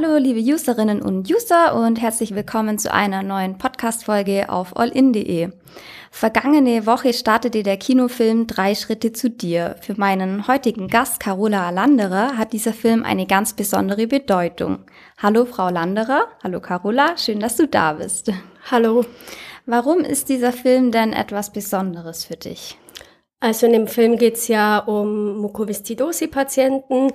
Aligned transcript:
Hallo 0.00 0.16
liebe 0.16 0.38
Userinnen 0.38 1.02
und 1.02 1.28
User 1.28 1.74
und 1.74 2.00
herzlich 2.00 2.32
willkommen 2.32 2.78
zu 2.78 2.94
einer 2.94 3.24
neuen 3.24 3.58
Podcast-Folge 3.58 4.48
auf 4.48 4.76
allin.de. 4.76 5.48
Vergangene 6.12 6.86
Woche 6.86 7.12
startete 7.12 7.64
der 7.64 7.78
Kinofilm 7.78 8.46
Drei 8.46 8.76
Schritte 8.76 9.12
zu 9.12 9.28
dir. 9.28 9.74
Für 9.80 9.98
meinen 9.98 10.46
heutigen 10.46 10.86
Gast 10.86 11.18
Carola 11.18 11.70
Landerer 11.70 12.36
hat 12.36 12.52
dieser 12.52 12.72
Film 12.72 13.02
eine 13.02 13.26
ganz 13.26 13.54
besondere 13.54 14.06
Bedeutung. 14.06 14.84
Hallo 15.20 15.44
Frau 15.46 15.68
Landerer, 15.68 16.28
hallo 16.44 16.60
Carola, 16.60 17.16
schön, 17.16 17.40
dass 17.40 17.56
du 17.56 17.66
da 17.66 17.94
bist. 17.94 18.30
Hallo. 18.70 19.04
Warum 19.66 20.02
ist 20.02 20.28
dieser 20.28 20.52
Film 20.52 20.92
denn 20.92 21.12
etwas 21.12 21.52
Besonderes 21.52 22.24
für 22.24 22.36
dich? 22.36 22.78
Also 23.40 23.66
in 23.66 23.72
dem 23.72 23.88
Film 23.88 24.16
geht 24.16 24.34
es 24.34 24.46
ja 24.46 24.78
um 24.78 25.38
Mukoviszidose-Patienten, 25.38 27.10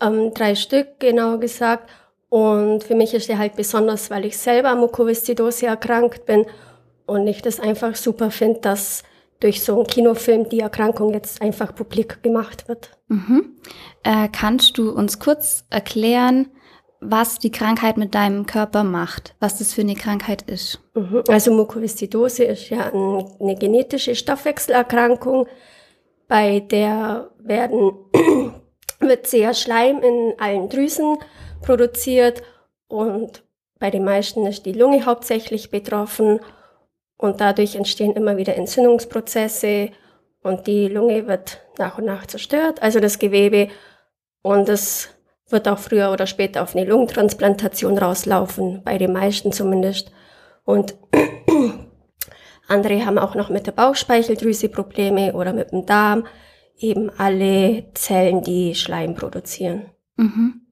ähm, 0.00 0.32
drei 0.34 0.54
Stück 0.54 0.98
genau 0.98 1.38
gesagt. 1.38 1.90
Und 2.28 2.84
für 2.84 2.94
mich 2.94 3.12
ist 3.14 3.28
der 3.28 3.38
halt 3.38 3.56
besonders, 3.56 4.10
weil 4.10 4.24
ich 4.24 4.38
selber 4.38 4.74
Mukoviszidose 4.76 5.66
erkrankt 5.66 6.26
bin 6.26 6.46
und 7.06 7.26
ich 7.26 7.42
das 7.42 7.58
einfach 7.58 7.96
super 7.96 8.30
finde, 8.30 8.60
dass 8.60 9.02
durch 9.40 9.62
so 9.62 9.76
einen 9.76 9.86
Kinofilm 9.86 10.48
die 10.48 10.60
Erkrankung 10.60 11.12
jetzt 11.12 11.42
einfach 11.42 11.74
publik 11.74 12.22
gemacht 12.22 12.68
wird. 12.68 12.90
Mhm. 13.08 13.56
Äh, 14.04 14.28
kannst 14.30 14.78
du 14.78 14.90
uns 14.92 15.18
kurz 15.18 15.64
erklären, 15.70 16.48
was 17.00 17.38
die 17.38 17.50
Krankheit 17.50 17.96
mit 17.96 18.14
deinem 18.14 18.44
Körper 18.46 18.84
macht, 18.84 19.34
was 19.40 19.58
das 19.58 19.72
für 19.72 19.80
eine 19.80 19.94
Krankheit 19.94 20.42
ist? 20.42 20.80
Mhm. 20.94 21.24
Also 21.28 21.52
Mukoviszidose 21.52 22.44
ist 22.44 22.68
ja 22.68 22.92
eine 22.92 23.56
genetische 23.58 24.14
Stoffwechselerkrankung, 24.14 25.46
bei 26.28 26.60
der 26.60 27.30
werden 27.38 27.92
wird 29.00 29.26
sehr 29.26 29.54
Schleim 29.54 30.02
in 30.02 30.34
allen 30.38 30.68
Drüsen 30.68 31.18
produziert 31.62 32.42
und 32.88 33.42
bei 33.78 33.90
den 33.90 34.04
meisten 34.04 34.46
ist 34.46 34.66
die 34.66 34.72
Lunge 34.72 35.06
hauptsächlich 35.06 35.70
betroffen 35.70 36.40
und 37.16 37.40
dadurch 37.40 37.76
entstehen 37.76 38.12
immer 38.12 38.36
wieder 38.36 38.56
Entzündungsprozesse 38.56 39.90
und 40.42 40.66
die 40.66 40.88
Lunge 40.88 41.26
wird 41.26 41.60
nach 41.78 41.98
und 41.98 42.04
nach 42.04 42.26
zerstört, 42.26 42.82
also 42.82 43.00
das 43.00 43.18
Gewebe 43.18 43.68
und 44.42 44.68
es 44.68 45.10
wird 45.50 45.68
auch 45.68 45.78
früher 45.78 46.12
oder 46.12 46.26
später 46.26 46.62
auf 46.62 46.74
eine 46.74 46.84
Lungentransplantation 46.84 47.98
rauslaufen, 47.98 48.82
bei 48.84 48.98
den 48.98 49.12
meisten 49.12 49.52
zumindest. 49.52 50.12
Und 50.64 50.94
andere 52.68 53.04
haben 53.04 53.18
auch 53.18 53.34
noch 53.34 53.50
mit 53.50 53.66
der 53.66 53.72
Bauchspeicheldrüse 53.72 54.68
Probleme 54.68 55.32
oder 55.32 55.52
mit 55.52 55.72
dem 55.72 55.86
Darm 55.86 56.26
eben 56.80 57.10
alle 57.18 57.84
Zellen, 57.94 58.42
die 58.42 58.74
Schleim 58.74 59.14
produzieren. 59.14 59.86
Mhm. 60.16 60.62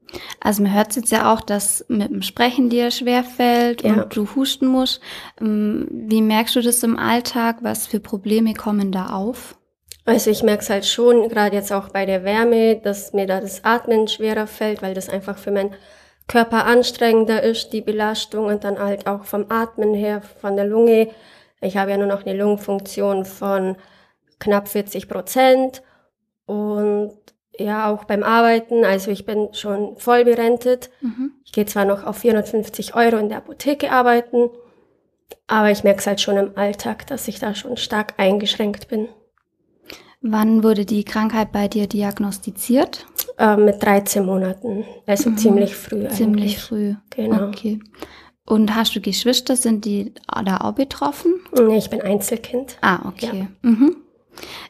Also 0.40 0.62
man 0.62 0.74
hört 0.74 0.96
jetzt 0.96 1.10
ja 1.10 1.32
auch, 1.32 1.40
dass 1.40 1.84
mit 1.88 2.10
dem 2.10 2.22
Sprechen 2.22 2.70
dir 2.70 2.90
schwerfällt 2.90 3.82
ja. 3.82 3.92
und 3.92 4.16
du 4.16 4.26
husten 4.34 4.66
musst. 4.66 5.00
Ähm, 5.40 5.86
wie 5.90 6.22
merkst 6.22 6.56
du 6.56 6.62
das 6.62 6.82
im 6.82 6.98
Alltag? 6.98 7.58
Was 7.60 7.86
für 7.86 8.00
Probleme 8.00 8.54
kommen 8.54 8.90
da 8.90 9.10
auf? 9.10 9.56
Also 10.06 10.30
ich 10.30 10.42
merke 10.42 10.62
es 10.62 10.70
halt 10.70 10.86
schon, 10.86 11.28
gerade 11.28 11.54
jetzt 11.54 11.70
auch 11.70 11.90
bei 11.90 12.06
der 12.06 12.24
Wärme, 12.24 12.76
dass 12.76 13.12
mir 13.12 13.26
da 13.26 13.40
das 13.40 13.64
Atmen 13.64 14.08
schwerer 14.08 14.46
fällt, 14.46 14.80
weil 14.80 14.94
das 14.94 15.10
einfach 15.10 15.36
für 15.36 15.50
meinen 15.50 15.74
Körper 16.28 16.64
anstrengender 16.64 17.42
ist, 17.42 17.74
die 17.74 17.82
Belastung 17.82 18.46
und 18.46 18.64
dann 18.64 18.78
halt 18.78 19.06
auch 19.06 19.24
vom 19.24 19.46
Atmen 19.50 19.92
her, 19.92 20.22
von 20.40 20.56
der 20.56 20.64
Lunge. 20.64 21.08
Ich 21.60 21.76
habe 21.76 21.90
ja 21.90 21.98
nur 21.98 22.06
noch 22.06 22.24
eine 22.24 22.38
Lungenfunktion 22.38 23.26
von 23.26 23.76
knapp 24.38 24.68
40 24.68 25.08
Prozent 25.08 25.82
und 26.48 27.12
ja, 27.58 27.92
auch 27.92 28.04
beim 28.04 28.22
Arbeiten, 28.22 28.84
also 28.84 29.10
ich 29.10 29.26
bin 29.26 29.48
schon 29.52 29.96
voll 29.96 30.24
berentet. 30.24 30.90
Mhm. 31.02 31.32
Ich 31.44 31.52
gehe 31.52 31.66
zwar 31.66 31.84
noch 31.84 32.04
auf 32.04 32.18
450 32.18 32.94
Euro 32.94 33.16
in 33.16 33.28
der 33.28 33.38
Apotheke 33.38 33.90
arbeiten, 33.90 34.48
aber 35.46 35.70
ich 35.70 35.84
merke 35.84 36.00
es 36.00 36.06
halt 36.06 36.20
schon 36.20 36.36
im 36.36 36.56
Alltag, 36.56 37.06
dass 37.06 37.28
ich 37.28 37.38
da 37.38 37.54
schon 37.54 37.76
stark 37.76 38.14
eingeschränkt 38.16 38.88
bin. 38.88 39.08
Wann 40.20 40.62
wurde 40.62 40.84
die 40.84 41.04
Krankheit 41.04 41.52
bei 41.52 41.68
dir 41.68 41.86
diagnostiziert? 41.86 43.06
Äh, 43.38 43.56
mit 43.56 43.82
13 43.82 44.24
Monaten, 44.24 44.84
also 45.06 45.30
mhm. 45.30 45.36
ziemlich 45.36 45.76
früh. 45.76 45.96
Eigentlich. 46.00 46.16
Ziemlich 46.16 46.58
früh. 46.58 46.94
Genau. 47.10 47.48
Okay. 47.48 47.80
Und 48.46 48.74
hast 48.74 48.96
du 48.96 49.00
Geschwister, 49.00 49.56
sind 49.56 49.84
die 49.84 50.14
da 50.44 50.58
auch 50.58 50.72
betroffen? 50.72 51.34
Nee, 51.54 51.76
ich 51.76 51.90
bin 51.90 52.00
Einzelkind. 52.00 52.78
Ah, 52.80 53.06
okay. 53.06 53.46
Ja. 53.62 53.70
Mhm. 53.70 53.96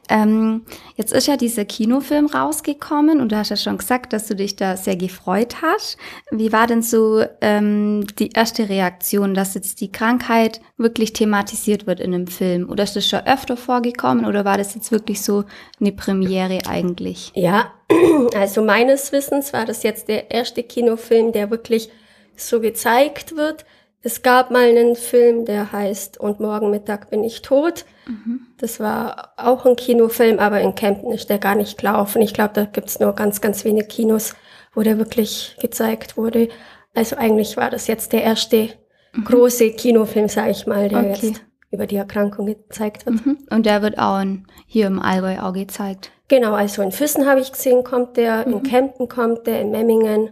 Ähm, 0.08 0.62
jetzt 0.96 1.12
ist 1.12 1.26
ja 1.26 1.36
dieser 1.36 1.64
Kinofilm 1.64 2.26
rausgekommen 2.26 3.20
und 3.20 3.30
du 3.30 3.36
hast 3.36 3.50
ja 3.50 3.56
schon 3.56 3.78
gesagt, 3.78 4.12
dass 4.12 4.26
du 4.26 4.34
dich 4.34 4.56
da 4.56 4.76
sehr 4.76 4.96
gefreut 4.96 5.56
hast. 5.62 5.98
Wie 6.30 6.52
war 6.52 6.66
denn 6.66 6.82
so 6.82 7.24
ähm, 7.40 8.06
die 8.18 8.30
erste 8.30 8.68
Reaktion, 8.68 9.34
dass 9.34 9.54
jetzt 9.54 9.80
die 9.80 9.92
Krankheit 9.92 10.60
wirklich 10.76 11.12
thematisiert 11.12 11.86
wird 11.86 12.00
in 12.00 12.12
dem 12.12 12.26
Film? 12.26 12.68
Oder 12.70 12.84
ist 12.84 12.96
das 12.96 13.06
schon 13.06 13.26
öfter 13.26 13.56
vorgekommen 13.56 14.24
oder 14.24 14.44
war 14.44 14.56
das 14.56 14.74
jetzt 14.74 14.92
wirklich 14.92 15.22
so 15.22 15.44
eine 15.80 15.92
Premiere 15.92 16.60
eigentlich? 16.66 17.32
Ja, 17.34 17.72
also 18.34 18.62
meines 18.62 19.12
Wissens 19.12 19.52
war 19.52 19.66
das 19.66 19.82
jetzt 19.82 20.08
der 20.08 20.30
erste 20.30 20.62
Kinofilm, 20.62 21.32
der 21.32 21.50
wirklich 21.50 21.90
so 22.36 22.60
gezeigt 22.60 23.36
wird. 23.36 23.64
Es 24.02 24.22
gab 24.22 24.50
mal 24.50 24.68
einen 24.68 24.94
Film, 24.94 25.44
der 25.44 25.72
heißt 25.72 26.18
Und 26.18 26.40
morgen 26.40 26.70
Mittag 26.70 27.10
bin 27.10 27.24
ich 27.24 27.42
tot. 27.42 27.84
Mhm. 28.06 28.46
Das 28.58 28.78
war 28.78 29.32
auch 29.36 29.66
ein 29.66 29.76
Kinofilm, 29.76 30.38
aber 30.38 30.60
in 30.60 30.74
Kempten 30.74 31.12
ist 31.12 31.30
der 31.30 31.38
gar 31.38 31.54
nicht 31.54 31.78
gelaufen. 31.78 32.22
Ich 32.22 32.32
glaube, 32.32 32.54
da 32.54 32.64
gibt's 32.64 33.00
nur 33.00 33.12
ganz, 33.14 33.40
ganz 33.40 33.64
wenige 33.64 33.86
Kinos, 33.86 34.34
wo 34.74 34.82
der 34.82 34.98
wirklich 34.98 35.56
gezeigt 35.60 36.16
wurde. 36.16 36.48
Also 36.94 37.16
eigentlich 37.16 37.56
war 37.56 37.70
das 37.70 37.86
jetzt 37.86 38.12
der 38.12 38.22
erste 38.22 38.70
mhm. 39.12 39.24
große 39.24 39.72
Kinofilm, 39.72 40.28
sage 40.28 40.50
ich 40.50 40.66
mal, 40.66 40.88
der 40.88 41.00
okay. 41.00 41.08
jetzt 41.28 41.42
über 41.70 41.86
die 41.86 41.96
Erkrankung 41.96 42.46
gezeigt 42.46 43.04
wird. 43.04 43.26
Mhm. 43.26 43.38
Und 43.50 43.66
der 43.66 43.82
wird 43.82 43.98
auch 43.98 44.20
in, 44.20 44.46
hier 44.66 44.86
im 44.86 45.00
Allgäu 45.00 45.40
auch 45.40 45.52
gezeigt. 45.52 46.12
Genau, 46.28 46.54
also 46.54 46.82
in 46.82 46.92
Füssen 46.92 47.26
habe 47.26 47.40
ich 47.40 47.52
gesehen, 47.52 47.84
kommt 47.84 48.16
der, 48.16 48.46
in 48.46 48.54
mhm. 48.54 48.62
Kempten 48.62 49.08
kommt 49.08 49.46
der, 49.46 49.60
in 49.60 49.70
Memmingen 49.70 50.30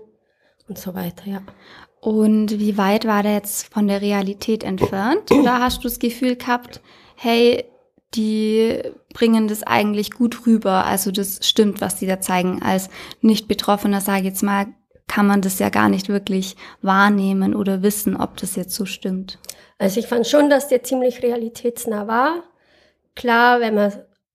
und 0.69 0.79
so 0.79 0.95
weiter, 0.95 1.25
ja. 1.27 1.41
Und 2.07 2.61
wie 2.61 2.79
weit 2.79 3.05
war 3.05 3.25
der 3.25 3.33
jetzt 3.33 3.75
von 3.75 3.89
der 3.89 4.01
Realität 4.01 4.63
entfernt? 4.63 5.33
Oder 5.33 5.59
hast 5.59 5.79
du 5.79 5.89
das 5.89 5.99
Gefühl 5.99 6.37
gehabt, 6.37 6.81
hey, 7.17 7.65
die 8.15 8.81
bringen 9.13 9.49
das 9.49 9.65
eigentlich 9.65 10.13
gut 10.13 10.47
rüber. 10.47 10.87
Also 10.87 11.11
das 11.11 11.41
stimmt, 11.43 11.81
was 11.81 11.97
die 11.97 12.07
da 12.07 12.21
zeigen. 12.21 12.63
Als 12.63 12.91
Nicht-Betroffener, 13.23 14.01
sage 14.01 14.21
ich 14.21 14.27
jetzt 14.27 14.45
mal, 14.45 14.67
kann 15.09 15.27
man 15.27 15.43
das 15.43 15.59
ja 15.59 15.69
gar 15.69 15.89
nicht 15.89 16.09
wirklich 16.09 16.55
wahrnehmen 16.81 17.57
oder 17.57 17.83
wissen, 17.83 18.17
ob 18.17 18.37
das 18.37 18.55
jetzt 18.55 18.77
so 18.77 18.87
stimmt. 18.87 19.41
Also 19.79 19.99
ich 19.99 20.07
fand 20.07 20.29
schon, 20.29 20.49
dass 20.49 20.69
der 20.69 20.85
ziemlich 20.85 21.25
realitätsnah 21.25 22.07
war. 22.07 22.45
Klar, 23.17 23.59
wenn 23.59 23.75
man 23.75 23.93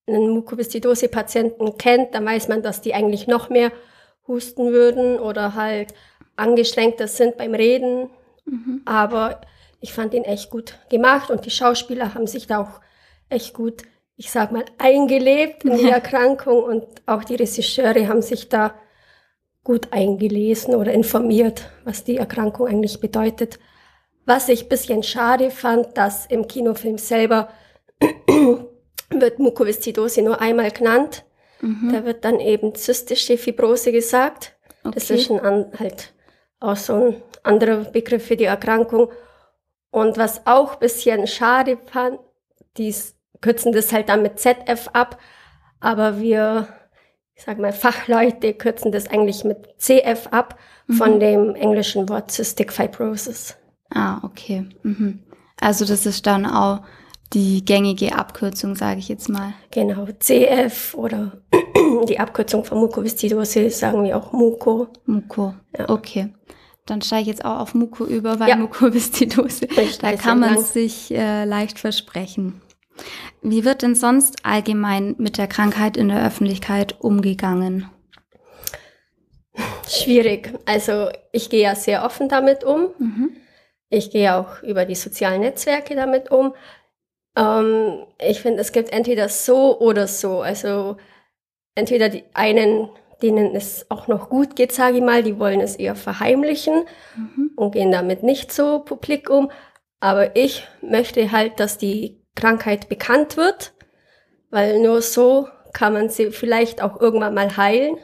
einen 0.08 0.32
Mukoviszidose-Patienten 0.32 1.78
kennt, 1.78 2.16
dann 2.16 2.26
weiß 2.26 2.50
man, 2.50 2.64
dass 2.64 2.82
die 2.82 2.94
eigentlich 2.94 3.28
noch 3.28 3.50
mehr 3.50 3.72
husten 4.28 4.74
würden 4.74 5.20
oder 5.20 5.56
halt 5.56 5.94
angestrengter 6.41 7.07
sind 7.07 7.38
beim 7.38 7.53
Reden. 7.53 8.09
Mhm. 8.46 8.81
Aber 8.85 9.41
ich 9.79 9.94
fand 9.94 10.13
ihn 10.13 10.24
echt 10.24 10.50
gut 10.50 10.78
gemacht 10.90 11.29
und 11.29 11.46
die 11.46 11.52
Schauspieler 11.52 12.13
haben 12.13 12.28
sich 12.28 12.47
da 12.47 12.62
auch 12.62 12.81
echt 13.29 13.53
gut, 13.53 13.84
ich 14.18 14.31
sag 14.31 14.52
mal, 14.52 14.66
eingelebt 14.78 15.63
in 15.63 15.78
die 15.78 15.90
Erkrankung 15.90 16.63
und 16.63 16.85
auch 17.06 17.24
die 17.24 17.35
Regisseure 17.35 18.07
haben 18.07 18.22
sich 18.22 18.50
da 18.50 18.75
gut 19.63 19.88
eingelesen 19.91 20.75
oder 20.75 20.91
informiert, 20.91 21.69
was 21.84 22.03
die 22.03 22.18
Erkrankung 22.18 22.68
eigentlich 22.68 23.00
bedeutet. 23.00 23.59
Was 24.25 24.50
ich 24.50 24.69
bisschen 24.69 25.03
schade 25.03 25.50
fand, 25.50 25.97
dass 25.97 26.25
im 26.25 26.47
Kinofilm 26.47 26.97
selber 26.97 27.50
wird 29.09 29.40
Mukoviszidose 29.40 30.22
nur 30.22 30.41
einmal 30.41 30.72
genannt. 30.72 31.26
Mhm. 31.61 31.91
Da 31.91 32.05
wird 32.05 32.26
dann 32.26 32.40
eben 32.40 32.76
zystische 32.76 33.37
Fibrose 33.37 33.91
gesagt. 33.91 34.55
Okay. 34.84 34.94
Das 34.96 35.09
ist 35.09 35.32
ein, 35.32 35.72
halt 35.78 36.14
auch 36.61 36.78
so 36.78 36.93
ein 36.93 37.22
anderer 37.43 37.84
Begriff 37.84 38.25
für 38.25 38.37
die 38.37 38.46
Erkrankung. 38.46 39.09
Und 39.90 40.17
was 40.17 40.47
auch 40.47 40.75
bisschen 40.75 41.28
schade 41.28 41.78
fand, 41.91 42.19
die 42.78 42.96
kürzen 43.41 43.73
das 43.73 43.91
halt 43.91 44.08
dann 44.08 44.22
mit 44.22 44.40
ZF 44.40 44.87
ab, 44.93 45.19
aber 45.81 46.22
wir, 46.22 46.67
ich 47.35 47.43
sag 47.43 47.58
mal, 47.58 47.73
Fachleute 47.73 48.53
kürzen 48.53 48.91
das 48.91 49.08
eigentlich 49.08 49.43
mit 49.43 49.67
CF 49.78 50.28
ab 50.31 50.58
mhm. 50.87 50.93
von 50.93 51.19
dem 51.19 51.55
englischen 51.55 52.08
Wort 52.08 52.31
Cystic 52.31 52.72
Fibrosis. 52.72 53.58
Ah, 53.90 54.19
okay. 54.23 54.69
Mhm. 54.84 55.19
Also 55.59 55.84
das 55.85 56.05
ist 56.05 56.25
dann 56.25 56.46
auch 56.46 56.81
die 57.34 57.64
gängige 57.64 58.16
Abkürzung, 58.16 58.76
sage 58.76 59.00
ich 59.00 59.08
jetzt 59.08 59.30
mal. 59.30 59.54
Genau, 59.72 60.08
CF 60.20 60.94
oder 60.96 61.42
die 62.10 62.20
Abkürzung 62.20 62.66
von 62.66 62.80
Mukoviszidose 62.80 63.70
sagen 63.70 64.04
wir 64.04 64.18
auch 64.18 64.34
Muko. 64.34 64.88
Muko, 65.06 65.54
ja. 65.78 65.90
okay. 65.90 66.34
Dann 66.86 67.02
steige 67.02 67.22
ich 67.22 67.28
jetzt 67.28 67.46
auch 67.46 67.60
auf 67.60 67.74
Muko 67.74 68.06
über, 68.06 68.40
weil 68.40 68.50
ja. 68.50 68.56
Mukoviszidose, 68.56 69.68
da 70.02 70.14
kann 70.14 70.40
man 70.40 70.56
lang. 70.56 70.64
sich 70.64 71.12
äh, 71.12 71.46
leicht 71.46 71.80
versprechen. 71.80 72.62
Wie 73.42 73.66
wird 73.66 73.82
denn 73.82 73.96
sonst 73.96 74.46
allgemein 74.46 75.16
mit 75.18 75.38
der 75.38 75.48
Krankheit 75.48 75.98
in 75.98 76.10
der 76.10 76.26
Öffentlichkeit 76.26 77.00
umgegangen? 77.00 77.90
Schwierig. 79.88 80.54
Also 80.66 81.10
ich 81.32 81.50
gehe 81.50 81.64
ja 81.64 81.76
sehr 81.76 82.04
offen 82.06 82.30
damit 82.30 82.64
um. 82.64 82.90
Mhm. 83.00 83.32
Ich 83.90 84.12
gehe 84.12 84.36
auch 84.36 84.64
über 84.64 84.86
die 84.86 84.96
sozialen 84.96 85.42
Netzwerke 85.42 85.96
damit 85.96 86.32
um. 86.32 86.54
Ähm, 87.36 88.06
ich 88.20 88.42
finde, 88.42 88.62
es 88.62 88.72
gibt 88.72 88.92
entweder 88.92 89.30
so 89.30 89.80
oder 89.80 90.08
so. 90.08 90.42
Also 90.42 90.98
entweder 91.76 92.10
die 92.10 92.24
einen, 92.34 92.90
denen 93.22 93.56
es 93.56 93.86
auch 93.90 94.08
noch 94.08 94.30
gut 94.30 94.56
geht, 94.56 94.72
sage 94.72 94.98
ich 94.98 95.04
mal, 95.04 95.24
die 95.24 95.40
wollen 95.40 95.62
es 95.62 95.76
eher 95.76 95.96
verheimlichen 95.96 96.86
Mhm. 97.16 97.52
und 97.56 97.72
gehen 97.72 97.92
damit 97.92 98.24
nicht 98.24 98.52
so 98.52 98.80
publik 98.80 99.30
um. 99.30 99.52
Aber 100.00 100.36
ich 100.36 100.68
möchte 100.82 101.32
halt, 101.32 101.60
dass 101.60 101.78
die 101.78 102.26
Krankheit 102.36 102.90
bekannt 102.90 103.38
wird, 103.38 103.74
weil 104.50 104.80
nur 104.80 105.02
so 105.02 105.48
kann 105.74 105.94
man 105.94 106.10
sie 106.10 106.32
vielleicht 106.32 106.82
auch 106.82 107.00
irgendwann 107.00 107.34
mal 107.34 107.56
heilen. 107.56 107.98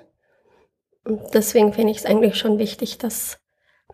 Und 1.04 1.34
deswegen 1.34 1.74
finde 1.74 1.92
ich 1.92 1.98
es 2.00 2.06
eigentlich 2.06 2.36
schon 2.38 2.60
wichtig, 2.60 2.98
dass 2.98 3.40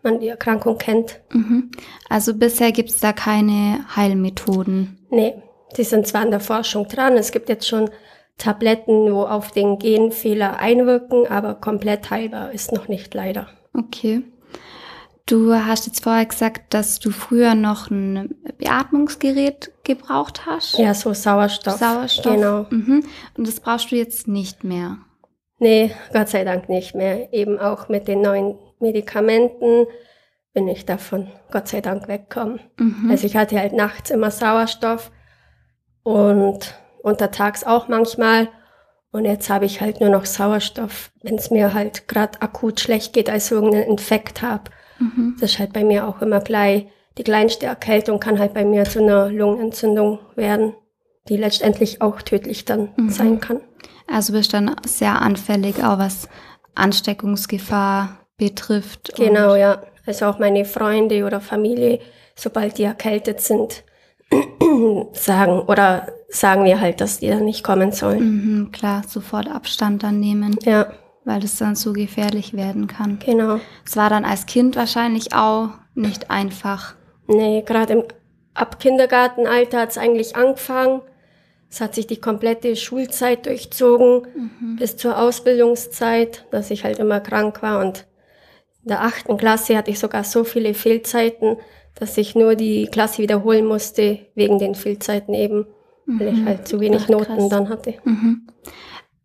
man 0.04 0.20
die 0.20 0.28
Erkrankung 0.28 0.78
kennt. 0.78 1.20
Mhm. 1.32 1.70
Also 2.08 2.34
bisher 2.34 2.72
gibt 2.72 2.90
es 2.90 3.00
da 3.00 3.12
keine 3.12 3.84
Heilmethoden. 3.96 4.98
Nee, 5.10 5.34
die 5.76 5.84
sind 5.84 6.06
zwar 6.06 6.22
an 6.22 6.30
der 6.30 6.40
Forschung 6.40 6.86
dran, 6.88 7.16
es 7.16 7.32
gibt 7.32 7.48
jetzt 7.48 7.66
schon 7.66 7.90
Tabletten, 8.38 9.12
wo 9.12 9.22
auf 9.22 9.52
den 9.52 9.78
Genfehler 9.78 10.58
einwirken, 10.58 11.26
aber 11.28 11.54
komplett 11.54 12.10
heilbar 12.10 12.52
ist 12.52 12.72
noch 12.72 12.88
nicht 12.88 13.14
leider. 13.14 13.48
Okay. 13.72 14.22
Du 15.26 15.54
hast 15.54 15.86
jetzt 15.86 16.02
vorher 16.02 16.26
gesagt, 16.26 16.74
dass 16.74 16.98
du 16.98 17.10
früher 17.10 17.54
noch 17.54 17.90
ein 17.90 18.34
Beatmungsgerät 18.58 19.72
gebraucht 19.82 20.44
hast. 20.44 20.78
Ja, 20.78 20.92
so 20.92 21.14
Sauerstoff. 21.14 21.78
Sauerstoff. 21.78 22.34
Genau. 22.34 22.66
Mhm. 22.68 23.04
Und 23.36 23.48
das 23.48 23.60
brauchst 23.60 23.90
du 23.90 23.96
jetzt 23.96 24.28
nicht 24.28 24.64
mehr. 24.64 24.98
Nee, 25.58 25.92
Gott 26.12 26.28
sei 26.28 26.44
Dank 26.44 26.68
nicht 26.68 26.94
mehr. 26.94 27.32
Eben 27.32 27.58
auch 27.58 27.88
mit 27.88 28.06
den 28.06 28.20
neuen 28.20 28.58
Medikamenten 28.84 29.86
bin 30.52 30.68
ich 30.68 30.84
davon 30.86 31.26
Gott 31.50 31.66
sei 31.68 31.80
Dank 31.80 32.06
weggekommen. 32.06 32.60
Mhm. 32.78 33.10
Also 33.10 33.26
ich 33.26 33.36
hatte 33.36 33.58
halt 33.58 33.72
nachts 33.72 34.10
immer 34.10 34.30
Sauerstoff 34.30 35.10
und 36.02 36.74
untertags 37.02 37.64
auch 37.64 37.88
manchmal. 37.88 38.48
Und 39.10 39.24
jetzt 39.24 39.48
habe 39.48 39.64
ich 39.64 39.80
halt 39.80 40.00
nur 40.00 40.10
noch 40.10 40.26
Sauerstoff, 40.26 41.10
wenn 41.22 41.36
es 41.36 41.50
mir 41.50 41.72
halt 41.72 42.08
gerade 42.08 42.40
akut 42.42 42.80
schlecht 42.80 43.12
geht, 43.12 43.30
als 43.30 43.46
ich 43.46 43.52
irgendeinen 43.52 43.88
Infekt 43.88 44.42
habe. 44.42 44.70
mhm. 44.98 45.36
Das 45.40 45.52
ist 45.52 45.58
halt 45.58 45.72
bei 45.72 45.84
mir 45.84 46.06
auch 46.06 46.20
immer 46.20 46.40
gleich. 46.40 46.86
Die 47.16 47.24
kleinste 47.24 47.66
Erkältung 47.66 48.18
kann 48.20 48.38
halt 48.38 48.54
bei 48.54 48.64
mir 48.64 48.84
zu 48.84 49.00
einer 49.00 49.28
Lungenentzündung 49.30 50.18
werden, 50.36 50.74
die 51.28 51.36
letztendlich 51.36 52.00
auch 52.02 52.22
tödlich 52.22 52.64
dann 52.64 52.90
Mhm. 52.96 53.10
sein 53.10 53.40
kann. 53.40 53.60
Also 54.12 54.32
bist 54.32 54.52
dann 54.52 54.74
sehr 54.86 55.20
anfällig, 55.22 55.82
auch 55.82 55.98
was 55.98 56.28
Ansteckungsgefahr 56.74 58.18
betrifft. 58.36 59.14
Genau, 59.16 59.54
ja. 59.54 59.82
Also 60.06 60.26
auch 60.26 60.38
meine 60.38 60.64
Freunde 60.64 61.24
oder 61.24 61.40
Familie, 61.40 62.00
sobald 62.34 62.78
die 62.78 62.82
erkältet 62.84 63.40
sind, 63.40 63.84
sagen 65.12 65.60
oder 65.60 66.08
sagen 66.28 66.64
wir 66.64 66.80
halt, 66.80 67.00
dass 67.00 67.18
die 67.20 67.28
dann 67.28 67.44
nicht 67.44 67.62
kommen 67.64 67.92
sollen. 67.92 68.20
Mhm, 68.60 68.72
klar, 68.72 69.02
sofort 69.06 69.48
Abstand 69.48 70.02
dann 70.02 70.20
nehmen, 70.20 70.56
Ja, 70.62 70.92
weil 71.24 71.44
es 71.44 71.56
dann 71.56 71.76
so 71.76 71.92
gefährlich 71.92 72.54
werden 72.54 72.86
kann. 72.86 73.18
genau. 73.24 73.60
Es 73.86 73.96
war 73.96 74.10
dann 74.10 74.24
als 74.24 74.46
Kind 74.46 74.76
wahrscheinlich 74.76 75.32
auch 75.34 75.70
nicht 75.94 76.30
einfach. 76.30 76.94
Nee, 77.26 77.62
gerade 77.64 77.92
im 77.94 78.02
ab 78.52 78.78
Kindergartenalter 78.80 79.80
hat 79.80 79.90
es 79.90 79.98
eigentlich 79.98 80.36
angefangen. 80.36 81.00
Es 81.70 81.80
hat 81.80 81.94
sich 81.94 82.06
die 82.06 82.20
komplette 82.20 82.76
Schulzeit 82.76 83.46
durchzogen 83.46 84.26
bis 84.78 84.96
zur 84.96 85.18
Ausbildungszeit, 85.18 86.44
dass 86.52 86.70
ich 86.70 86.84
halt 86.84 86.98
immer 87.00 87.20
krank 87.20 87.62
war. 87.62 87.80
Und 87.84 88.06
der 88.84 89.02
achten 89.02 89.36
Klasse 89.36 89.76
hatte 89.76 89.90
ich 89.90 89.98
sogar 89.98 90.24
so 90.24 90.44
viele 90.44 90.74
Fehlzeiten, 90.74 91.56
dass 91.94 92.16
ich 92.18 92.34
nur 92.34 92.54
die 92.56 92.86
Klasse 92.86 93.22
wiederholen 93.22 93.66
musste, 93.66 94.20
wegen 94.34 94.58
den 94.58 94.74
Fehlzeiten 94.74 95.32
eben, 95.34 95.66
weil 96.06 96.34
ich 96.34 96.44
halt 96.44 96.66
zu 96.68 96.80
wenig 96.80 97.02
Ach, 97.04 97.08
Noten 97.08 97.36
krass. 97.36 97.48
dann 97.48 97.68
hatte. 97.68 97.94
Mhm. 98.04 98.46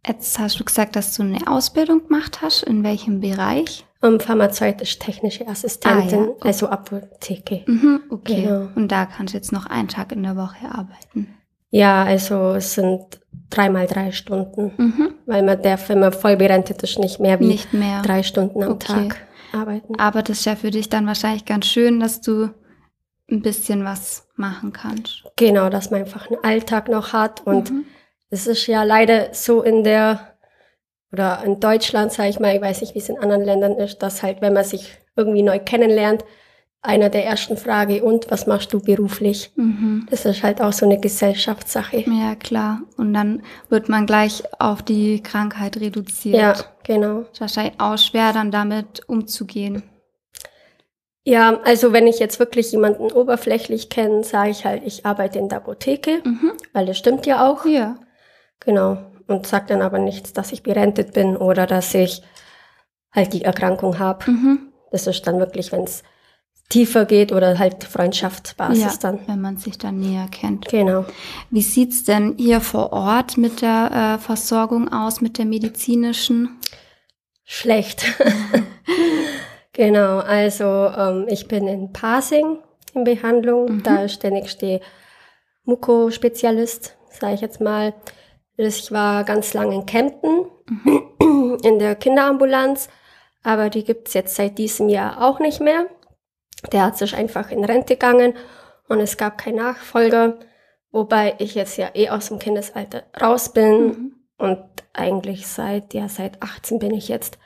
Jetzt 0.07 0.39
hast 0.39 0.59
du 0.59 0.63
gesagt, 0.63 0.95
dass 0.95 1.13
du 1.15 1.23
eine 1.23 1.45
Ausbildung 1.47 2.07
gemacht 2.07 2.41
hast. 2.41 2.63
In 2.63 2.83
welchem 2.83 3.19
Bereich? 3.19 3.85
Um, 4.01 4.17
pharmazeutisch-technische 4.19 5.45
Assistentin, 5.47 6.19
Ah, 6.19 6.23
ja, 6.23 6.27
okay. 6.29 6.47
also 6.47 6.69
Apotheke. 6.69 7.63
Mhm, 7.65 8.01
okay. 8.09 8.43
Genau. 8.43 8.69
Und 8.75 8.87
da 8.93 9.05
kannst 9.05 9.33
du 9.33 9.37
jetzt 9.37 9.51
noch 9.51 9.65
einen 9.65 9.89
Tag 9.89 10.13
in 10.13 10.23
der 10.23 10.37
Woche 10.37 10.67
arbeiten. 10.71 11.35
Ja, 11.69 12.03
also 12.03 12.53
es 12.53 12.75
sind 12.75 13.19
dreimal 13.49 13.87
drei 13.87 14.11
Stunden. 14.13 14.71
Mhm. 14.77 15.13
Weil 15.25 15.43
man 15.43 15.61
darf, 15.61 15.89
wenn 15.89 15.99
man 15.99 16.13
voll 16.13 16.37
berentet 16.37 16.81
ist, 16.81 16.97
nicht 16.97 17.19
mehr 17.19 17.39
wie 17.41 17.47
Nicht 17.47 17.73
mehr. 17.73 18.01
drei 18.01 18.23
Stunden 18.23 18.63
am 18.63 18.71
Okay. 18.73 18.87
Tag 19.09 19.17
arbeiten. 19.53 19.99
Aber 19.99 20.21
das 20.21 20.39
ist 20.39 20.45
ja 20.45 20.55
für 20.55 20.71
dich 20.71 20.89
dann 20.89 21.07
wahrscheinlich 21.07 21.45
ganz 21.45 21.65
schön, 21.67 21.99
dass 21.99 22.21
du 22.21 22.49
ein 23.31 23.41
bisschen 23.41 23.85
was 23.85 24.27
machen 24.35 24.73
kannst. 24.73 25.23
Genau, 25.35 25.69
dass 25.69 25.91
man 25.91 26.01
einfach 26.01 26.29
einen 26.29 26.43
Alltag 26.43 26.89
noch 26.89 27.13
hat. 27.13 27.45
Und 27.45 27.69
Mhm. 27.71 27.85
es 28.29 28.47
ist 28.47 28.65
ja 28.67 28.83
leider 28.83 29.33
so 29.33 29.61
in 29.61 29.83
der, 29.83 30.35
oder 31.11 31.43
in 31.45 31.59
Deutschland, 31.59 32.11
sage 32.11 32.29
ich 32.29 32.39
mal, 32.39 32.55
ich 32.55 32.61
weiß 32.61 32.81
nicht, 32.81 32.95
wie 32.95 32.99
es 32.99 33.09
in 33.09 33.19
anderen 33.19 33.43
Ländern 33.43 33.73
ist, 33.73 33.99
dass 33.99 34.23
halt, 34.23 34.41
wenn 34.41 34.53
man 34.53 34.63
sich 34.63 34.97
irgendwie 35.15 35.43
neu 35.43 35.59
kennenlernt, 35.59 36.23
einer 36.81 37.09
der 37.09 37.25
ersten 37.25 37.57
Frage, 37.57 38.03
und 38.03 38.31
was 38.31 38.47
machst 38.47 38.71
du 38.71 38.79
beruflich? 38.79 39.51
Mhm. 39.55 40.07
Das 40.09 40.25
ist 40.25 40.43
halt 40.43 40.61
auch 40.61 40.71
so 40.71 40.85
eine 40.85 40.99
Gesellschaftssache. 40.99 42.05
Ja, 42.07 42.35
klar. 42.35 42.81
Und 42.95 43.13
dann 43.13 43.43
wird 43.67 43.89
man 43.89 44.05
gleich 44.05 44.43
auf 44.59 44.81
die 44.81 45.21
Krankheit 45.21 45.77
reduziert. 45.77 46.37
Ja, 46.37 46.53
genau. 46.83 47.25
Ist 47.31 47.41
wahrscheinlich 47.41 47.79
auch 47.79 47.97
schwer, 47.97 48.31
dann 48.31 48.51
damit 48.51 49.07
umzugehen. 49.09 49.83
Ja, 51.25 51.59
also 51.65 51.91
wenn 51.91 52.07
ich 52.07 52.19
jetzt 52.19 52.39
wirklich 52.39 52.71
jemanden 52.71 53.11
oberflächlich 53.11 53.89
kenne, 53.89 54.23
sage 54.23 54.51
ich 54.51 54.65
halt, 54.65 54.83
ich 54.85 55.05
arbeite 55.05 55.37
in 55.37 55.49
der 55.49 55.57
Apotheke, 55.59 56.21
Mhm. 56.23 56.53
weil 56.73 56.85
das 56.85 56.97
stimmt 56.97 57.25
ja 57.25 57.47
auch. 57.47 57.65
Ja. 57.65 57.97
Genau. 58.61 58.97
Und 59.27 59.45
sagt 59.45 59.69
dann 59.69 59.81
aber 59.81 59.99
nichts, 59.99 60.33
dass 60.33 60.53
ich 60.53 60.63
berentet 60.63 61.13
bin 61.13 61.35
oder 61.37 61.67
dass 61.67 61.93
ich 61.93 62.23
halt 63.11 63.33
die 63.33 63.43
Erkrankung 63.43 63.99
habe. 63.99 64.31
Mhm. 64.31 64.71
Das 64.91 65.05
ist 65.07 65.27
dann 65.27 65.39
wirklich, 65.39 65.71
wenn 65.71 65.83
es 65.83 66.03
tiefer 66.69 67.05
geht 67.05 67.31
oder 67.31 67.57
halt 67.57 67.83
Freundschaftsbasis 67.83 68.81
ja, 68.81 68.93
dann. 69.01 69.19
wenn 69.27 69.41
man 69.41 69.57
sich 69.57 69.77
dann 69.77 69.99
näher 69.99 70.27
kennt. 70.31 70.67
Genau. 70.67 71.05
Wie 71.49 71.61
sieht's 71.61 72.03
denn 72.03 72.35
hier 72.37 72.61
vor 72.61 72.93
Ort 72.93 73.37
mit 73.37 73.61
der 73.61 74.17
äh, 74.17 74.21
Versorgung 74.21 74.91
aus, 74.91 75.21
mit 75.21 75.37
der 75.37 75.45
medizinischen? 75.45 76.59
Schlecht. 77.43 78.05
genau, 79.73 80.19
also 80.19 80.65
ähm, 80.65 81.25
ich 81.27 81.47
bin 81.47 81.67
in 81.67 81.91
Pasing 81.91 82.59
in 82.93 83.03
Behandlung. 83.03 83.77
Mhm. 83.77 83.83
Da 83.83 84.03
ist 84.03 84.21
der 84.21 84.31
nächste 84.31 84.81
Muko-Spezialist, 85.65 86.95
sage 87.09 87.33
ich 87.33 87.41
jetzt 87.41 87.59
mal. 87.59 87.93
Ich 88.57 88.91
war 88.91 89.23
ganz 89.23 89.53
lange 89.53 89.73
in 89.73 89.85
Kempten 89.85 90.45
Mhm. 90.69 91.57
in 91.63 91.79
der 91.79 91.95
Kinderambulanz, 91.95 92.89
aber 93.43 93.69
die 93.69 93.83
gibt's 93.83 94.13
jetzt 94.13 94.35
seit 94.35 94.57
diesem 94.57 94.89
Jahr 94.89 95.21
auch 95.21 95.39
nicht 95.39 95.59
mehr. 95.59 95.87
Der 96.71 96.85
hat 96.85 96.97
sich 96.97 97.15
einfach 97.15 97.51
in 97.51 97.63
Rente 97.63 97.93
gegangen 97.95 98.33
und 98.87 98.99
es 98.99 99.17
gab 99.17 99.37
keinen 99.37 99.57
Nachfolger, 99.57 100.39
wobei 100.91 101.35
ich 101.39 101.55
jetzt 101.55 101.77
ja 101.77 101.89
eh 101.93 102.09
aus 102.09 102.27
dem 102.29 102.39
Kindesalter 102.39 103.03
raus 103.21 103.53
bin 103.53 103.85
Mhm. 103.87 104.13
und 104.37 104.59
eigentlich 104.93 105.47
seit, 105.47 105.93
ja, 105.93 106.09
seit 106.09 106.41
18 106.41 106.79
bin 106.79 106.93
ich 106.93 107.07
jetzt 107.07 107.37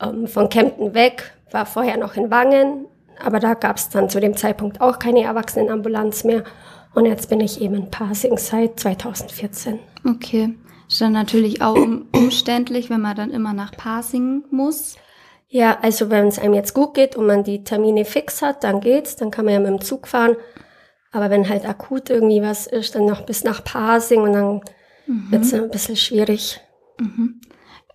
ähm, 0.00 0.26
von 0.26 0.48
Kempten 0.48 0.94
weg, 0.94 1.32
war 1.50 1.66
vorher 1.66 1.96
noch 1.96 2.16
in 2.16 2.30
Wangen, 2.30 2.86
aber 3.24 3.38
da 3.38 3.54
gab 3.54 3.76
es 3.76 3.88
dann 3.88 4.08
zu 4.10 4.20
dem 4.20 4.36
Zeitpunkt 4.36 4.80
auch 4.80 4.98
keine 4.98 5.22
Erwachsenenambulanz 5.22 6.24
mehr. 6.24 6.44
Und 6.94 7.04
jetzt 7.06 7.28
bin 7.28 7.40
ich 7.40 7.60
eben 7.60 7.74
in 7.74 7.90
Pasing 7.90 8.36
seit 8.38 8.80
2014. 8.80 9.78
Okay. 10.04 10.56
Ist 10.88 11.00
dann 11.00 11.12
natürlich 11.12 11.62
auch 11.62 11.76
um, 11.76 12.08
umständlich, 12.12 12.90
wenn 12.90 13.00
man 13.00 13.14
dann 13.14 13.30
immer 13.30 13.52
nach 13.52 13.70
Pasing 13.72 14.42
muss. 14.50 14.96
Ja, 15.52 15.78
also 15.82 16.10
wenn 16.10 16.28
es 16.28 16.38
einem 16.38 16.54
jetzt 16.54 16.74
gut 16.74 16.94
geht 16.94 17.16
und 17.16 17.26
man 17.26 17.42
die 17.42 17.64
Termine 17.64 18.04
fix 18.04 18.40
hat, 18.40 18.62
dann 18.62 18.80
geht's, 18.80 19.16
dann 19.16 19.32
kann 19.32 19.44
man 19.44 19.54
ja 19.54 19.60
mit 19.60 19.68
dem 19.68 19.80
Zug 19.80 20.06
fahren. 20.06 20.36
Aber 21.10 21.28
wenn 21.28 21.48
halt 21.48 21.68
akut 21.68 22.08
irgendwie 22.08 22.40
was 22.40 22.68
ist, 22.68 22.94
dann 22.94 23.04
noch 23.04 23.22
bis 23.22 23.42
nach 23.42 23.64
Pasing 23.64 24.20
und 24.20 24.32
dann 24.32 24.60
wird's 25.06 25.52
ein 25.52 25.68
bisschen 25.68 25.96
schwierig. 25.96 26.60
Mhm. 27.00 27.40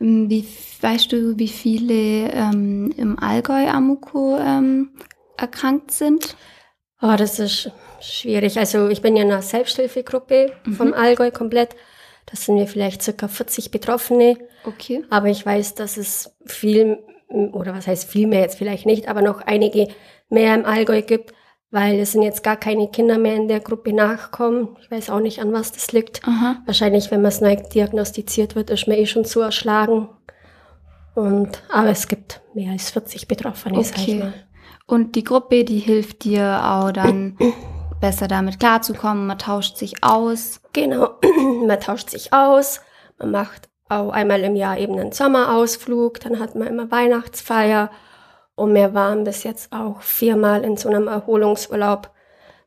Ähm, 0.02 0.30
Wie, 0.30 0.46
weißt 0.82 1.14
du, 1.14 1.38
wie 1.38 1.48
viele 1.48 2.30
ähm, 2.32 2.94
im 2.98 3.18
Allgäu 3.18 3.70
Amuko 3.70 4.38
ähm, 4.38 4.90
erkrankt 5.38 5.92
sind? 5.92 6.36
Oh, 7.02 7.16
das 7.18 7.40
ist 7.40 7.72
schwierig. 8.02 8.58
Also 8.58 8.90
ich 8.90 9.02
bin 9.02 9.16
ja 9.16 9.24
in 9.24 9.32
einer 9.32 9.42
Selbsthilfegruppe 9.42 10.54
vom 10.76 10.94
Allgäu 10.94 11.32
komplett. 11.32 11.76
Das 12.26 12.46
sind 12.46 12.58
wir 12.58 12.68
vielleicht 12.68 13.02
circa 13.02 13.28
40 13.28 13.72
Betroffene. 13.72 14.38
Okay. 14.66 15.04
Aber 15.10 15.28
ich 15.28 15.46
weiß, 15.46 15.76
dass 15.76 15.98
es 15.98 16.36
viel, 16.46 16.98
oder 17.30 17.74
was 17.74 17.88
heißt 17.88 18.10
viel 18.10 18.28
mehr 18.28 18.42
jetzt 18.42 18.58
vielleicht 18.58 18.86
nicht, 18.86 19.08
aber 19.08 19.22
noch 19.22 19.42
einige 19.42 19.88
mehr 20.30 20.56
im 20.56 20.66
Allgäu 20.66 21.02
gibt, 21.02 21.34
weil 21.72 22.00
es 22.00 22.14
sind 22.14 22.22
jetzt 22.22 22.44
gar 22.44 22.56
keine 22.56 22.90
Kinder 22.90 23.18
mehr 23.18 23.36
in 23.36 23.48
der 23.48 23.60
Gruppe 23.60 23.94
nachkommen. 23.94 24.78
Ich 24.82 24.90
weiß 24.90 25.10
auch 25.10 25.20
nicht, 25.20 25.42
an 25.42 25.52
was 25.52 25.72
das 25.72 25.92
liegt. 25.92 26.26
Aha. 26.28 26.58
Wahrscheinlich, 26.66 27.12
wenn 27.12 27.22
man 27.22 27.30
es 27.30 27.42
neu 27.42 27.56
diagnostiziert 27.56 28.56
wird, 28.56 28.70
ist 28.70 28.88
man 28.88 28.98
eh 28.98 29.06
schon 29.06 29.26
zu 29.26 29.42
erschlagen. 29.42 30.10
Und, 31.16 31.64
aber 31.70 31.90
es 31.90 32.08
gibt 32.08 32.42
mehr 32.54 32.72
als 32.72 32.92
40 32.92 33.28
Betroffene, 33.28 33.78
okay. 33.78 33.88
sag 33.88 34.08
ich 34.08 34.20
mal. 34.20 34.34
Und 34.86 35.16
die 35.16 35.24
Gruppe, 35.24 35.64
die 35.64 35.80
hilft 35.80 36.24
dir 36.24 36.62
auch 36.64 36.92
dann 36.92 37.38
besser 38.02 38.28
damit 38.28 38.60
klarzukommen. 38.60 39.26
Man 39.26 39.40
tauscht 39.40 39.78
sich 39.78 40.04
aus. 40.04 40.62
Genau, 40.74 41.16
man 41.66 41.80
tauscht 41.80 42.10
sich 42.10 42.34
aus. 42.34 42.82
Man 43.18 43.32
macht 43.32 43.70
auch 43.90 44.10
einmal 44.10 44.42
im 44.42 44.56
Jahr 44.56 44.78
eben 44.78 44.98
einen 45.00 45.12
Sommerausflug. 45.12 46.20
Dann 46.20 46.40
hat 46.40 46.56
man 46.56 46.68
immer 46.68 46.92
Weihnachtsfeier. 46.92 47.92
Und 48.56 48.74
wir 48.74 48.94
waren 48.94 49.24
bis 49.24 49.44
jetzt 49.44 49.74
auch 49.74 50.02
viermal 50.02 50.64
in 50.64 50.78
so 50.78 50.90
einem 50.90 51.08
Erholungsurlaub, 51.08 52.10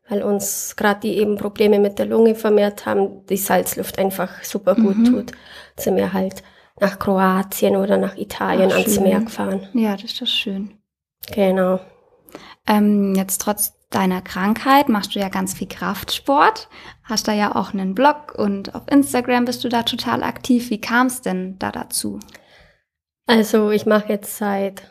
weil 0.07 0.21
uns 0.21 0.75
gerade 0.75 0.99
die 1.01 1.17
eben 1.17 1.37
Probleme 1.37 1.79
mit 1.79 1.97
der 1.97 2.05
Lunge 2.05 2.35
vermehrt 2.35 2.85
haben, 2.85 3.25
die 3.25 3.37
Salzluft 3.37 3.97
einfach 3.97 4.43
super 4.43 4.75
gut 4.75 4.97
mhm. 4.97 5.05
tut. 5.05 5.31
Sind 5.77 5.95
wir 5.95 6.13
halt 6.13 6.43
nach 6.79 6.99
Kroatien 6.99 7.75
oder 7.75 7.97
nach 7.97 8.15
Italien 8.15 8.69
Ach, 8.71 8.77
ans 8.77 8.99
Meer 8.99 9.21
gefahren. 9.21 9.67
Ja, 9.73 9.93
das 9.93 10.05
ist 10.05 10.21
doch 10.21 10.27
schön. 10.27 10.77
Genau. 11.31 11.79
Ähm, 12.67 13.15
jetzt 13.15 13.41
trotz 13.41 13.73
deiner 13.89 14.21
Krankheit 14.21 14.87
machst 14.87 15.15
du 15.15 15.19
ja 15.19 15.29
ganz 15.29 15.53
viel 15.53 15.67
Kraftsport, 15.67 16.69
hast 17.03 17.27
da 17.27 17.33
ja 17.33 17.55
auch 17.55 17.73
einen 17.73 17.95
Blog 17.95 18.35
und 18.37 18.75
auf 18.75 18.83
Instagram 18.89 19.45
bist 19.45 19.63
du 19.63 19.69
da 19.69 19.83
total 19.83 20.23
aktiv. 20.23 20.69
Wie 20.69 20.81
kam 20.81 21.07
es 21.07 21.21
denn 21.21 21.57
da 21.57 21.71
dazu? 21.71 22.19
Also 23.25 23.71
ich 23.71 23.85
mache 23.85 24.09
jetzt 24.09 24.37
seit 24.37 24.83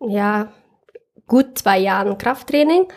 ja 0.00 0.52
gut 1.26 1.58
zwei 1.58 1.78
Jahren 1.78 2.18
Krafttraining. 2.18 2.88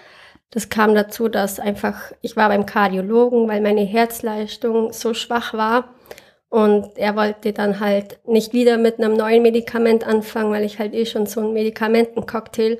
Das 0.51 0.69
kam 0.69 0.95
dazu, 0.95 1.27
dass 1.27 1.59
einfach 1.59 2.11
ich 2.21 2.35
war 2.35 2.49
beim 2.49 2.65
Kardiologen, 2.65 3.47
weil 3.47 3.61
meine 3.61 3.81
Herzleistung 3.81 4.93
so 4.93 5.13
schwach 5.13 5.53
war 5.53 5.89
und 6.47 6.97
er 6.97 7.15
wollte 7.15 7.53
dann 7.53 7.79
halt 7.79 8.19
nicht 8.25 8.53
wieder 8.53 8.77
mit 8.77 8.97
einem 8.97 9.15
neuen 9.15 9.43
Medikament 9.43 10.07
anfangen, 10.07 10.51
weil 10.51 10.63
ich 10.63 10.79
halt 10.79 10.93
eh 10.93 11.05
schon 11.05 11.25
so 11.25 11.41
einen 11.41 11.53
Medikamentencocktail 11.53 12.79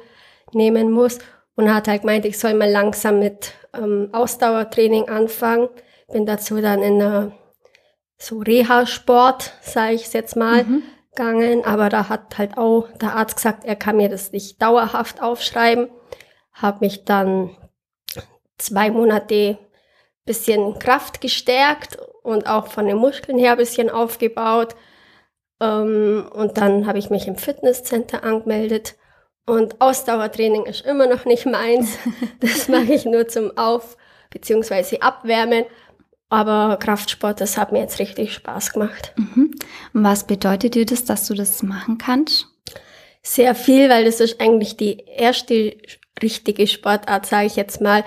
nehmen 0.53 0.91
muss 0.91 1.19
und 1.60 1.74
hat 1.74 1.89
halt 1.89 2.04
gemeint, 2.04 2.24
ich 2.24 2.39
soll 2.39 2.54
mal 2.54 2.72
langsam 2.72 3.20
mit 3.20 3.51
ähm, 3.74 4.08
Ausdauertraining 4.13 5.10
anfangen. 5.10 5.68
Bin 6.10 6.25
dazu 6.25 6.62
dann 6.62 6.82
in 6.82 7.01
einer 7.01 7.34
so 8.18 8.38
Reha-Sport, 8.39 9.51
sage 9.62 9.96
ich 9.96 10.13
jetzt 10.13 10.38
mal, 10.38 10.63
mhm. 10.63 10.84
gegangen. 11.13 11.66
Aber 11.66 11.89
da 11.89 12.08
hat 12.08 12.38
halt 12.38 12.58
auch 12.58 12.88
der 13.01 13.13
Arzt 13.13 13.36
gesagt, 13.36 13.66
er 13.66 13.75
kann 13.75 13.98
mir 13.98 14.08
das 14.08 14.32
nicht 14.32 14.62
dauerhaft 14.62 15.22
aufschreiben. 15.22 15.89
Habe 16.54 16.78
mich 16.80 17.04
dann 17.04 17.58
zwei 18.58 18.89
Monate 18.89 19.58
bisschen 20.24 20.80
Kraft 20.80 21.20
gestärkt 21.20 21.98
und 22.24 22.48
auch 22.48 22.68
von 22.68 22.86
den 22.86 22.96
Muskeln 22.96 23.38
her 23.38 23.51
ein 23.51 23.58
bisschen 23.58 23.89
aufgebaut. 23.89 24.78
Ähm, 25.60 26.30
und 26.32 26.58
dann 26.58 26.88
habe 26.88 27.00
ich 27.00 27.10
mich 27.10 27.28
im 27.28 27.36
Fitnesscenter 27.36 28.24
angemeldet 28.24 28.96
und 29.46 29.81
Ausdauertraining 29.81 30.65
ist 30.65 30.86
immer 30.86 31.08
noch 31.08 31.25
nicht 31.25 31.46
meins. 31.46 31.98
Das 32.39 32.67
mache 32.67 32.93
ich 32.93 33.05
nur 33.05 33.27
zum 33.27 33.58
Auf- 33.58 33.98
bzw. 34.29 35.00
Abwärmen. 35.00 35.65
Aber 36.29 36.77
Kraftsport, 36.77 37.41
das 37.41 37.58
hat 37.58 37.72
mir 37.72 37.79
jetzt 37.79 37.98
richtig 38.00 38.34
Spaß 38.34 38.74
gemacht. 38.74 39.13
Mhm. 39.17 39.55
Und 39.93 40.03
was 40.03 40.27
bedeutet 40.27 40.75
dir 40.75 40.86
das, 40.86 41.03
dass 41.03 41.25
du 41.27 41.34
das 41.34 41.63
machen 41.63 41.98
kannst? 41.98 42.48
Sehr 43.24 43.55
viel, 43.55 43.89
weil 43.89 44.05
das 44.05 44.19
ist 44.19 44.39
eigentlich 44.39 44.77
die 44.77 45.03
erste 45.08 45.75
richtige 46.22 46.67
Sportart, 46.67 47.25
sage 47.25 47.48
ich 47.48 47.55
jetzt 47.55 47.81
mal, 47.81 48.03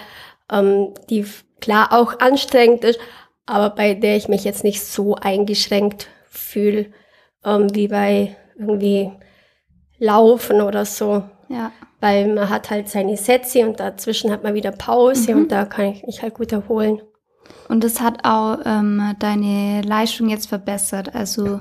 ähm, 0.51 0.95
die 1.11 1.27
klar 1.61 1.93
auch 1.93 2.21
anstrengend 2.21 2.85
ist, 2.85 3.01
aber 3.47 3.71
bei 3.71 3.95
der 3.95 4.17
ich 4.17 4.29
mich 4.29 4.45
jetzt 4.45 4.65
nicht 4.65 4.83
so 4.83 5.17
eingeschränkt 5.17 6.09
fühle, 6.29 6.93
ähm, 7.45 7.75
wie 7.75 7.89
bei 7.89 8.37
irgendwie 8.59 9.11
Laufen 10.03 10.61
oder 10.61 10.85
so. 10.85 11.23
Ja. 11.49 11.71
Weil 12.01 12.35
man 12.35 12.51
hat 12.51 12.71
halt 12.71 12.89
seine 12.89 13.17
Sätze 13.17 13.67
und 13.67 13.79
dazwischen 13.79 14.33
hat 14.33 14.43
man 14.43 14.55
wieder 14.55 14.73
Pause 14.73 15.35
mhm. 15.35 15.43
und 15.43 15.53
da 15.53 15.65
kann 15.65 15.87
ich 15.87 16.05
mich 16.05 16.23
halt 16.23 16.35
gut 16.35 16.53
erholen. 16.53 17.01
Und 17.69 17.85
das 17.85 18.01
hat 18.01 18.25
auch 18.25 18.59
ähm, 18.65 19.15
deine 19.19 19.83
Leistung 19.83 20.29
jetzt 20.29 20.49
verbessert, 20.49 21.15
also 21.15 21.61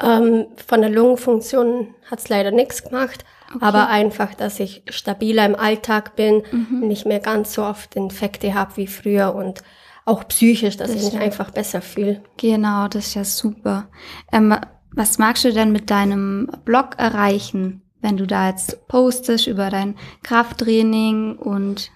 ähm, 0.00 0.46
von 0.66 0.80
der 0.80 0.90
Lungenfunktion 0.90 1.94
hat 2.08 2.20
es 2.20 2.28
leider 2.28 2.50
nichts 2.50 2.84
gemacht, 2.84 3.24
okay. 3.54 3.64
aber 3.64 3.88
einfach, 3.88 4.34
dass 4.34 4.60
ich 4.60 4.82
stabiler 4.88 5.44
im 5.44 5.56
Alltag 5.56 6.14
bin, 6.14 6.42
mhm. 6.50 6.86
nicht 6.86 7.04
mehr 7.04 7.20
ganz 7.20 7.54
so 7.54 7.64
oft 7.64 7.96
Infekte 7.96 8.54
habe 8.54 8.76
wie 8.76 8.86
früher 8.86 9.34
und 9.34 9.62
auch 10.04 10.26
psychisch, 10.28 10.76
dass 10.76 10.92
das 10.92 11.02
ich 11.02 11.12
mich 11.12 11.20
einfach 11.20 11.50
besser 11.50 11.82
fühle. 11.82 12.22
Genau, 12.36 12.88
das 12.88 13.08
ist 13.08 13.14
ja 13.14 13.24
super. 13.24 13.88
Ähm, 14.32 14.54
was 14.92 15.18
magst 15.18 15.44
du 15.44 15.52
denn 15.52 15.72
mit 15.72 15.90
deinem 15.90 16.50
Blog 16.64 16.98
erreichen, 16.98 17.82
wenn 18.00 18.16
du 18.16 18.26
da 18.26 18.48
jetzt 18.48 18.88
postest 18.88 19.46
über 19.46 19.70
dein 19.70 19.96
Krafttraining 20.22 21.36
und 21.36 21.90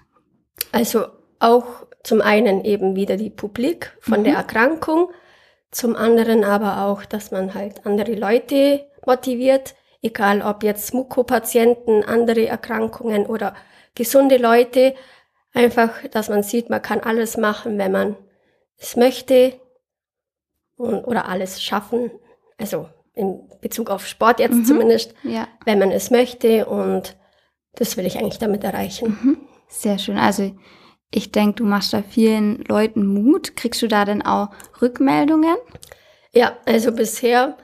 also 0.71 1.05
auch 1.39 1.65
zum 2.03 2.21
einen 2.21 2.65
eben 2.65 2.95
wieder 2.95 3.17
die 3.17 3.29
Publik 3.29 3.97
von 4.01 4.19
mhm. 4.19 4.23
der 4.25 4.35
Erkrankung, 4.35 5.09
zum 5.71 5.95
anderen 5.95 6.43
aber 6.43 6.85
auch, 6.85 7.05
dass 7.05 7.31
man 7.31 7.53
halt 7.53 7.85
andere 7.85 8.13
Leute 8.13 8.85
motiviert, 9.05 9.75
egal 10.01 10.41
ob 10.41 10.63
jetzt 10.63 10.93
Mukopatienten, 10.93 12.03
andere 12.03 12.45
Erkrankungen 12.47 13.25
oder 13.25 13.55
gesunde 13.95 14.37
Leute, 14.37 14.93
einfach, 15.53 15.91
dass 16.11 16.29
man 16.29 16.43
sieht, 16.43 16.69
man 16.69 16.81
kann 16.81 16.99
alles 16.99 17.37
machen, 17.37 17.77
wenn 17.77 17.91
man 17.91 18.17
es 18.77 18.95
möchte 18.95 19.53
und, 20.75 21.05
oder 21.05 21.27
alles 21.27 21.61
schaffen, 21.61 22.11
also 22.57 22.89
in 23.13 23.47
Bezug 23.61 23.89
auf 23.89 24.07
Sport 24.07 24.39
jetzt 24.39 24.55
mhm. 24.55 24.65
zumindest, 24.65 25.13
ja. 25.23 25.47
wenn 25.65 25.79
man 25.79 25.91
es 25.91 26.11
möchte. 26.11 26.65
Und 26.65 27.15
das 27.75 27.97
will 27.97 28.05
ich 28.05 28.17
eigentlich 28.17 28.39
damit 28.39 28.63
erreichen. 28.63 29.17
Mhm. 29.21 29.37
Sehr 29.67 29.97
schön. 29.97 30.17
Also 30.17 30.51
ich 31.11 31.31
denke, 31.31 31.55
du 31.55 31.65
machst 31.65 31.93
da 31.93 32.01
vielen 32.01 32.63
Leuten 32.63 33.05
Mut. 33.05 33.55
Kriegst 33.55 33.81
du 33.81 33.87
da 33.87 34.05
denn 34.05 34.23
auch 34.23 34.49
Rückmeldungen? 34.81 35.57
Ja, 36.33 36.57
also 36.65 36.91
bisher 36.91 37.57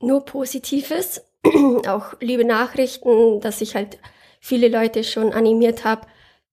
nur 0.00 0.24
Positives. 0.24 1.22
auch 1.88 2.14
liebe 2.20 2.44
Nachrichten, 2.44 3.40
dass 3.40 3.60
ich 3.60 3.74
halt 3.74 3.98
viele 4.40 4.68
Leute 4.68 5.04
schon 5.04 5.32
animiert 5.32 5.84
habe, 5.84 6.06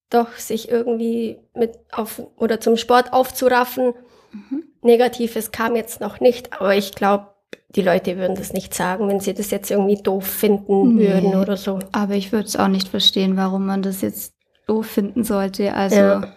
doch 0.09 0.33
sich 0.37 0.69
irgendwie 0.69 1.39
mit 1.53 1.77
auf 1.91 2.21
oder 2.37 2.59
zum 2.59 2.77
Sport 2.77 3.11
aufzuraffen. 3.11 3.93
Mhm. 4.31 4.63
Negatives 4.81 5.51
kam 5.51 5.75
jetzt 5.75 5.99
noch 5.99 6.19
nicht, 6.19 6.53
aber 6.53 6.75
ich 6.75 6.93
glaube, 6.93 7.32
die 7.75 7.81
Leute 7.81 8.17
würden 8.17 8.35
das 8.35 8.53
nicht 8.53 8.73
sagen, 8.73 9.07
wenn 9.07 9.19
sie 9.19 9.33
das 9.33 9.49
jetzt 9.49 9.71
irgendwie 9.71 10.01
doof 10.01 10.25
finden 10.25 10.95
nee, 10.95 11.07
würden 11.07 11.35
oder 11.35 11.57
so. 11.57 11.79
Aber 11.91 12.13
ich 12.13 12.31
würde 12.31 12.45
es 12.45 12.55
auch 12.55 12.67
nicht 12.67 12.87
verstehen, 12.87 13.35
warum 13.35 13.65
man 13.65 13.81
das 13.81 14.01
jetzt 14.01 14.35
doof 14.67 14.85
finden 14.85 15.23
sollte. 15.23 15.73
Also 15.73 15.95
ja. 15.95 16.33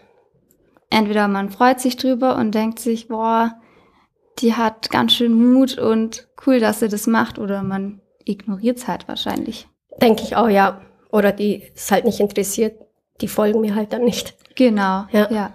entweder 0.91 1.29
man 1.29 1.51
freut 1.51 1.81
sich 1.81 1.97
drüber 1.97 2.37
und 2.37 2.55
denkt 2.55 2.79
sich, 2.79 3.09
boah, 3.09 3.53
die 4.39 4.55
hat 4.55 4.91
ganz 4.91 5.13
schön 5.13 5.35
Mut 5.35 5.79
und 5.79 6.29
cool, 6.47 6.59
dass 6.61 6.81
sie 6.81 6.89
das 6.89 7.07
macht, 7.07 7.39
oder 7.39 7.63
man 7.63 8.01
ignoriert 8.25 8.79
es 8.79 8.89
halt 8.89 9.09
wahrscheinlich. 9.09 9.69
Denke 10.01 10.23
ich 10.23 10.37
auch, 10.37 10.49
ja. 10.49 10.81
Oder 11.11 11.33
die 11.33 11.63
es 11.75 11.91
halt 11.91 12.05
nicht 12.05 12.21
interessiert, 12.21 12.79
die 13.21 13.29
folgen 13.29 13.61
mir 13.61 13.75
halt 13.75 13.93
dann 13.93 14.05
nicht. 14.05 14.35
Genau, 14.57 15.07
ja. 15.13 15.31
ja. 15.31 15.53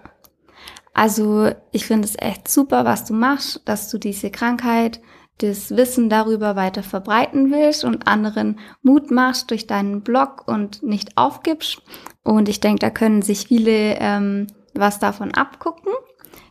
Also 0.93 1.51
ich 1.71 1.85
finde 1.85 2.07
es 2.07 2.15
echt 2.17 2.47
super, 2.47 2.85
was 2.85 3.05
du 3.05 3.13
machst, 3.13 3.61
dass 3.65 3.89
du 3.89 3.97
diese 3.97 4.29
Krankheit 4.29 4.99
das 5.41 5.75
Wissen 5.75 6.09
darüber 6.09 6.55
weiter 6.55 6.83
verbreiten 6.83 7.51
willst 7.51 7.83
und 7.83 8.07
anderen 8.07 8.59
Mut 8.81 9.11
machst 9.11 9.51
durch 9.51 9.67
deinen 9.67 10.01
Blog 10.01 10.43
und 10.47 10.83
nicht 10.83 11.17
aufgibst. 11.17 11.81
Und 12.23 12.49
ich 12.49 12.59
denke, 12.59 12.79
da 12.79 12.89
können 12.89 13.21
sich 13.21 13.47
viele 13.47 13.95
ähm, 13.99 14.47
was 14.73 14.99
davon 14.99 15.33
abgucken. 15.33 15.91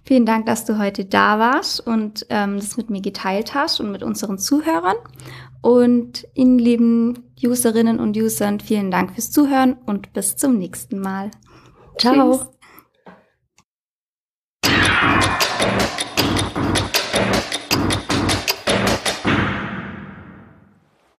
Vielen 0.04 0.26
Dank, 0.26 0.46
dass 0.46 0.64
du 0.64 0.78
heute 0.78 1.04
da 1.04 1.38
warst 1.38 1.86
und 1.86 2.26
ähm, 2.30 2.56
das 2.56 2.76
mit 2.76 2.90
mir 2.90 3.00
geteilt 3.00 3.54
hast 3.54 3.80
und 3.80 3.92
mit 3.92 4.02
unseren 4.02 4.38
Zuhörern. 4.38 4.96
Und 5.62 6.26
Ihnen, 6.34 6.58
lieben 6.58 7.30
Userinnen 7.42 8.00
und 8.00 8.16
Usern, 8.16 8.60
vielen 8.60 8.90
Dank 8.90 9.12
fürs 9.12 9.30
Zuhören 9.30 9.76
und 9.86 10.12
bis 10.12 10.36
zum 10.36 10.58
nächsten 10.58 11.00
Mal. 11.00 11.30
Ciao. 11.98 12.38
Tschüss. 12.38 12.59